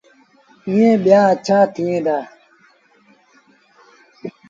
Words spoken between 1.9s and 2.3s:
دآ۔